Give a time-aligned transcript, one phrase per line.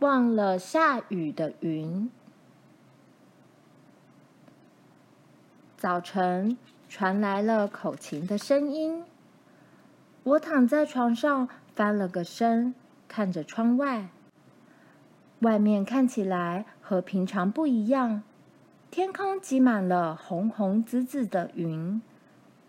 [0.00, 2.10] 忘了下雨的云。
[5.76, 6.56] 早晨
[6.88, 9.04] 传来了口琴的声音。
[10.22, 12.74] 我躺在床上翻了个身，
[13.08, 14.08] 看着窗外。
[15.40, 18.22] 外面看起来和平常不一样，
[18.90, 22.00] 天空挤满了红红紫紫的云，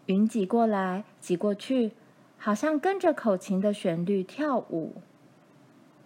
[0.08, 1.94] 云挤过来挤过去，
[2.38, 4.96] 好像跟着口琴的旋律跳舞。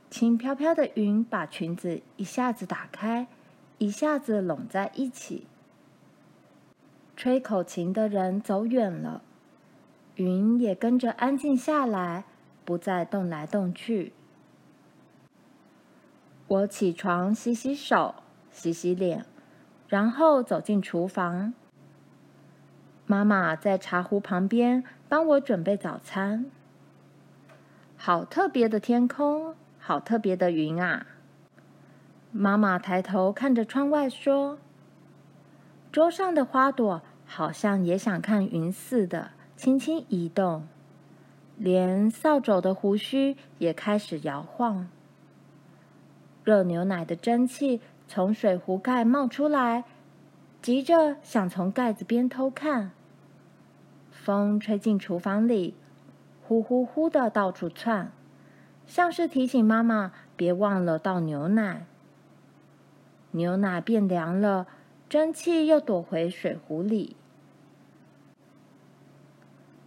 [0.10, 3.28] 轻飘飘的云把裙子一下子打开，
[3.78, 5.48] 一下子拢在一起。
[7.18, 9.22] 吹口琴的人走远了，
[10.16, 12.26] 云也跟着安静下来，
[12.64, 14.14] 不再动来动去。
[16.48, 18.16] 我起床，洗洗手，
[18.52, 19.26] 洗洗脸，
[19.88, 21.54] 然后走进厨房。
[23.08, 26.46] 妈妈在茶壶旁边帮我准备早餐。
[27.98, 29.56] 好特别的天空。
[29.88, 31.06] 好特别的云啊！
[32.32, 34.58] 妈妈抬头看着窗外说
[35.94, 40.68] ：“桌上的花朵好像也想看云似的，轻轻移动，
[41.56, 44.88] 连扫帚的胡须也开始摇晃。
[46.44, 49.84] 热牛奶的蒸汽从水壶盖冒出来，
[50.64, 52.90] 急着想从盖子边偷看。
[54.10, 55.76] 风吹进厨房里，
[56.42, 58.12] 呼呼呼的到处窜。”
[58.88, 61.86] 像是提醒妈妈别忘了倒牛奶。
[63.32, 64.68] 牛奶变凉了，
[65.10, 67.16] 蒸汽又躲回水壶里。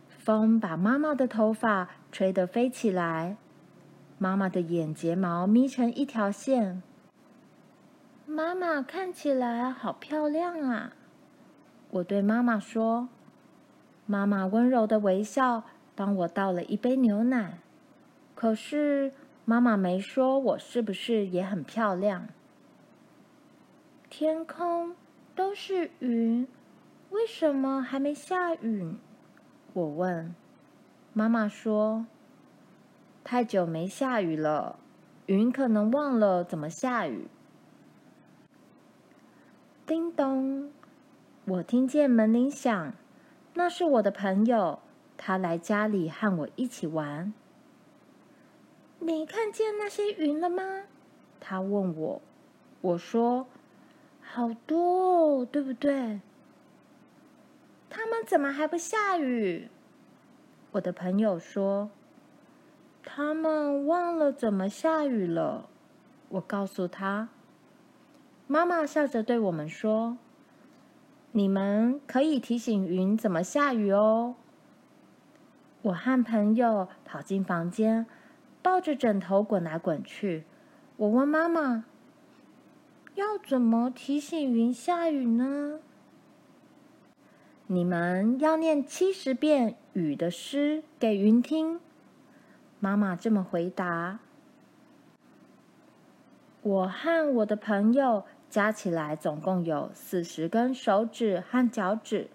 [0.09, 3.37] 风把妈妈的头发吹得飞起来，
[4.19, 6.83] 妈妈的眼睫毛眯成一条线。
[8.27, 10.93] 妈妈看起来好漂亮啊！
[11.91, 13.09] 我对妈妈说。
[14.05, 17.59] 妈妈温柔的微笑，帮我倒了一杯牛奶。
[18.41, 19.11] 可是
[19.45, 22.29] 妈妈没说我是不是也很漂亮？
[24.09, 24.95] 天空
[25.35, 26.47] 都是云，
[27.11, 28.95] 为什么还没下雨？
[29.73, 30.33] 我问。
[31.13, 32.07] 妈妈说
[33.25, 34.79] ：“太久没下雨了，
[35.27, 37.27] 云可能忘了怎么下雨。”
[39.85, 40.71] 叮咚，
[41.45, 42.93] 我听见门铃响，
[43.55, 44.79] 那是我的朋友，
[45.17, 47.35] 他来家里和我一起玩。
[49.09, 50.83] 你看见那些云了吗？
[51.41, 52.21] 他问我。
[52.83, 53.47] 我说
[54.21, 56.21] ：“好多哦，对不对？”
[57.89, 59.71] 他们怎么还不下雨？
[60.73, 61.89] 我的朋友说
[63.03, 65.71] ：“他们忘了怎么下雨了。”
[66.29, 67.31] 我告诉他。
[68.47, 70.19] 妈妈笑着对我们说
[71.33, 74.35] ：“你们可以提醒云怎么下雨哦。”
[75.81, 78.07] 我和朋友跑进房间。
[78.69, 80.45] 抱着枕头滚来滚去，
[80.99, 81.87] 我问妈妈
[83.17, 85.81] ：“要怎么提醒云下雨呢？”
[87.67, 91.81] 你们要念七十遍雨的诗给云听。
[92.79, 94.19] 妈妈这么回答。
[96.61, 102.29] 我和我的朋友加起来总共有四十根手指和脚趾，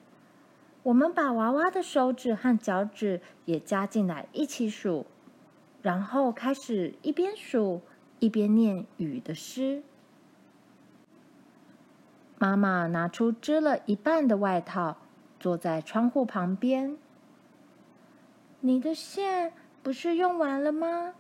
[0.81, 5.05] 我们把娃娃的手指和脚趾也加进来一起数。
[5.83, 7.81] 然后开始一边数
[8.19, 9.83] 一边念雨的诗。
[12.39, 14.97] 妈妈拿出织了一半的外套，
[15.39, 16.97] 坐在窗户旁边。
[18.61, 21.13] 你的线不是用完了吗？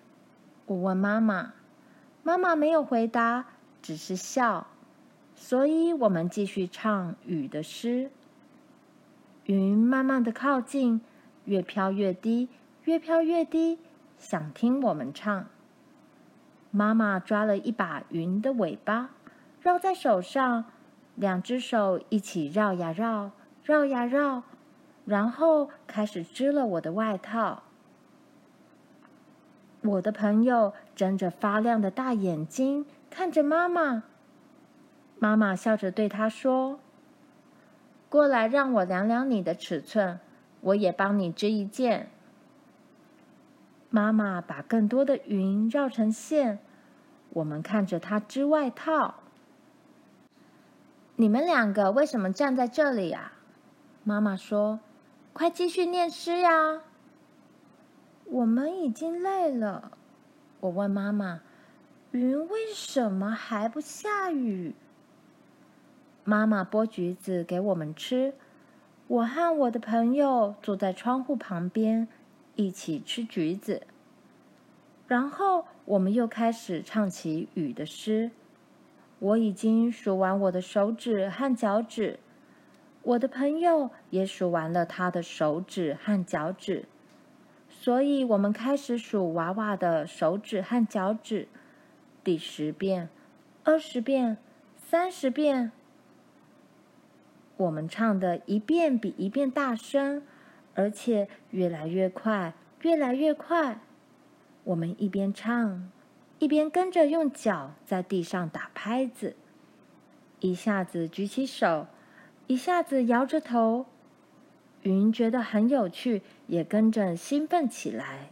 [0.65, 1.53] 我问妈妈。
[2.23, 3.45] 妈妈没有回答，
[3.81, 4.67] 只是笑。
[5.35, 8.09] 所以我们继续唱雨的诗。
[9.45, 11.01] 云慢慢的靠近，
[11.43, 12.47] 越飘越低，
[12.85, 13.77] 越飘越低。
[14.23, 15.47] 想听我们唱。
[16.71, 19.09] 妈妈抓了一把云的尾巴，
[19.61, 20.63] 绕在手上，
[21.15, 23.31] 两只手一起绕呀绕，
[23.63, 24.43] 绕呀绕，
[25.05, 27.63] 然后开始织了我的外套。
[29.81, 34.03] 我的朋友睁着发亮的大眼睛看着妈妈，
[35.19, 36.79] 妈妈笑着对他说
[38.07, 40.21] ：“过来，让我量量你的尺寸，
[40.61, 42.07] 我也帮你织一件。”
[43.95, 46.57] 妈妈把更多的云绕成线，
[47.29, 49.17] 我们看着她织外套。
[51.15, 53.33] 你们两个为什么站在这里呀？
[54.03, 54.79] 妈妈说
[55.31, 56.81] ：“快继续念诗呀！”
[58.25, 59.91] 我们已经累了。
[60.61, 61.41] 我问妈妈
[62.09, 64.73] ：“云为什么还不下雨？”
[66.25, 68.33] 妈妈剥橘子给我们吃，
[69.05, 72.07] 我和我的朋友坐在窗户旁边。
[72.55, 73.81] 一起吃橘子，
[75.07, 78.31] 然后我们又开始唱起雨的诗。
[79.19, 82.19] 我已经数完我的手指和脚趾，
[83.01, 86.85] 我的朋友也数完了他的手指和脚趾，
[87.69, 91.47] 所以我们开始数娃娃的手指和脚趾，
[92.23, 93.07] 第十遍、
[93.63, 94.37] 二十遍、
[94.75, 95.71] 三十遍。
[97.55, 100.21] 我们唱的一遍比一遍大声，
[100.75, 103.79] 而且越来越快，越来越快。
[104.63, 105.89] 我们一边唱，
[106.39, 109.35] 一边跟着用脚在地上打拍子，
[110.39, 111.87] 一下子举起手，
[112.47, 113.85] 一下子摇着头。
[114.81, 118.31] 云觉得很有趣，也跟着兴奋起来。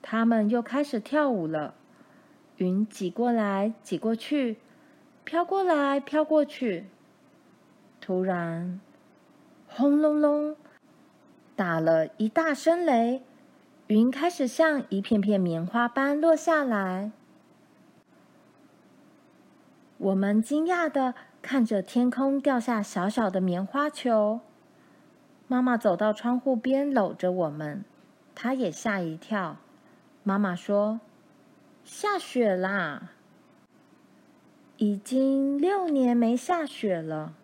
[0.00, 1.74] 他们又开始跳舞了，
[2.56, 4.56] 云挤过来挤过去，
[5.24, 6.86] 飘过来飘过去。
[8.00, 8.80] 突然，
[9.68, 10.56] 轰隆隆，
[11.56, 13.22] 打了一大声雷。
[13.88, 17.10] 云开始像一片片棉花般落下来，
[19.98, 24.40] 我们惊讶的看着天空掉下小小的棉花球。
[25.46, 27.84] 妈妈走到窗户边，搂着我们，
[28.34, 29.58] 她也吓一跳。
[30.22, 31.00] 妈妈说
[31.84, 33.10] ：“下雪啦！
[34.78, 37.34] 已经六年没下雪了。”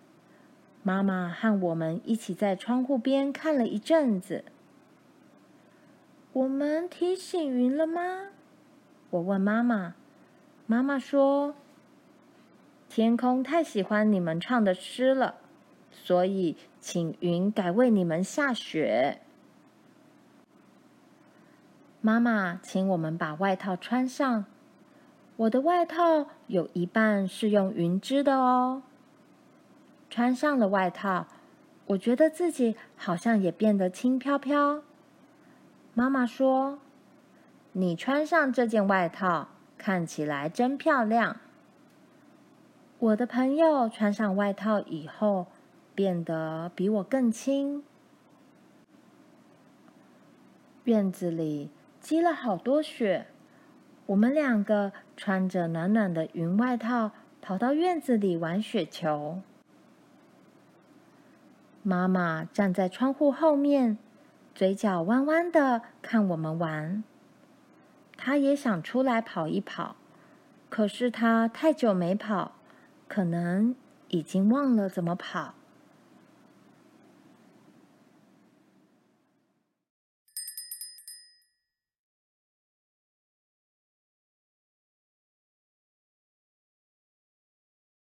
[0.89, 4.47] 妈妈和我们一起在窗户边看了一阵子。
[6.33, 8.29] 我们提醒云了吗？
[9.11, 9.97] 我问妈妈。
[10.67, 11.55] 妈妈说
[12.89, 15.35] ：“天空太喜欢你们唱的诗了，
[15.93, 19.21] 所以请云改为你们下雪。”
[22.01, 24.47] 妈妈请我们把外套穿上。
[25.37, 28.85] 我的外套有一半是用云织的哦。
[30.11, 31.27] 穿上了外套，
[31.87, 34.83] 我觉得自己好像也变得轻飘飘。
[35.95, 36.79] 妈妈说
[37.73, 41.37] ：“你穿上这件外套，看起来真漂亮。”
[43.01, 45.47] 我的朋友穿上外套以后，
[45.95, 47.85] 变得比我更轻。
[50.85, 51.71] 院子里
[52.01, 53.27] 积了好多雪，
[54.07, 59.43] 我们两个穿着暖暖的云外套，跑到院子里玩雪球。
[61.89, 63.97] 妈妈站在窗户后面。
[64.55, 67.03] 嘴角弯弯的看我们玩，
[68.19, 69.97] 她也想出来跑一跑，
[70.69, 72.53] 可是她太久没跑，
[73.09, 73.75] 可能
[74.09, 75.55] 已经忘了怎么跑。